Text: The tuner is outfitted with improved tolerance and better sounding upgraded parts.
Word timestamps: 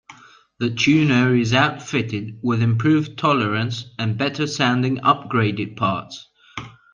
The 0.57 0.71
tuner 0.71 1.35
is 1.35 1.53
outfitted 1.53 2.39
with 2.41 2.63
improved 2.63 3.19
tolerance 3.19 3.85
and 3.99 4.17
better 4.17 4.47
sounding 4.47 4.97
upgraded 5.01 5.77
parts. 5.77 6.27